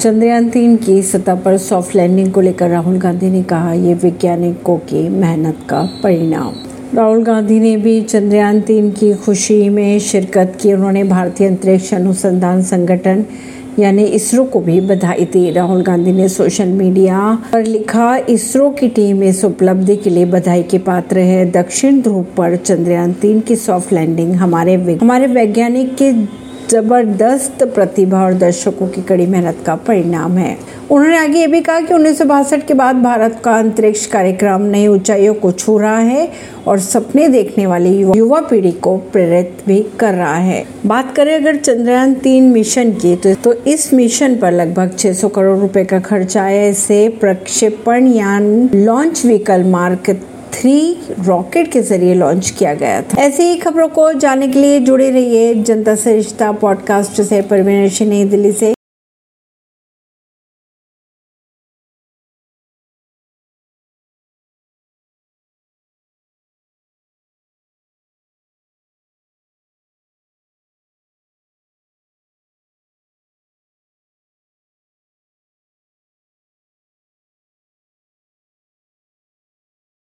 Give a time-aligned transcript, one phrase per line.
[0.00, 4.76] चंद्रयान तीन की सतह पर सॉफ्ट लैंडिंग को लेकर राहुल गांधी ने कहा, ये वैज्ञानिकों
[4.78, 6.52] की मेहनत का परिणाम।
[6.94, 12.62] राहुल गांधी ने भी चंद्रयान तीन की खुशी में शिरकत की। उन्होंने भारतीय अंतरिक्ष अनुसंधान
[12.62, 13.24] संगठन,
[13.78, 18.88] यानी इसरो को भी बधाई दी। राहुल गांधी ने सोशल मीडिया पर लिखा, इसरो की
[18.88, 23.56] टीम इस उपलब्धि के लिए बधाई के पात्र है। दक्षिण ध्रुव पर चंद्रयान तीन की
[23.58, 26.12] सॉफ्ट लैंडिंग हमारे हमारे वैज्ञानिक के
[26.70, 30.56] ज़बरदस्त प्रतिभा और दर्शकों की कड़ी मेहनत का परिणाम है।
[30.90, 34.62] उन्होंने आगे ये भी कहा कि उन्नीस सौ बासठ के बाद भारत का अंतरिक्ष कार्यक्रम
[34.62, 36.28] नई ऊंचाइयों को छू रहा है
[36.66, 41.56] और सपने देखने वाली युवा पीढ़ी को प्रेरित भी कर रहा है। बात करें अगर
[41.56, 46.36] चंद्रयान तीन मिशन की तो, तो इस मिशन पर लगभग 600 करोड़ रुपए का खर्च
[46.36, 50.10] आया इसे प्रक्षेपण यान launch vehicle mark
[50.60, 54.80] three rocket के ज़रिए लॉन्च किया गया था। ऐसी ही खबरों को जानने के लिए
[54.80, 58.74] जुड़े रहिए जनता से रिश्ता पॉडकास्ट से। परवीन नई दिल्ली से।